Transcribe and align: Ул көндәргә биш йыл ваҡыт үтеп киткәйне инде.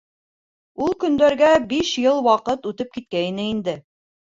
Ул 0.85 0.95
көндәргә 1.03 1.51
биш 1.75 1.95
йыл 2.07 2.25
ваҡыт 2.31 2.69
үтеп 2.75 2.95
киткәйне 3.01 3.51
инде. 3.57 3.83